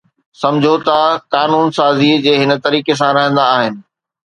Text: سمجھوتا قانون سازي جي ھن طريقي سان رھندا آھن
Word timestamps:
سمجھوتا 0.41 0.97
قانون 1.33 1.65
سازي 1.77 2.11
جي 2.25 2.33
ھن 2.41 2.49
طريقي 2.65 2.93
سان 2.99 3.11
رھندا 3.17 3.43
آھن 3.57 3.73